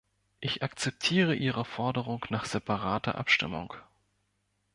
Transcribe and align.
Ich 0.39 0.63
akzeptiere 0.63 1.35
Ihre 1.35 1.63
Forderung 1.63 2.25
nach 2.31 2.45
separater 2.45 3.19
Abstimmung. 3.19 3.75